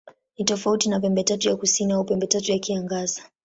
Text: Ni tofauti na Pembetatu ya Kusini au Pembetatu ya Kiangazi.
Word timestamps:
Ni 0.37 0.45
tofauti 0.45 0.89
na 0.89 0.99
Pembetatu 0.99 1.49
ya 1.49 1.55
Kusini 1.55 1.93
au 1.93 2.03
Pembetatu 2.05 2.51
ya 2.51 2.59
Kiangazi. 2.59 3.21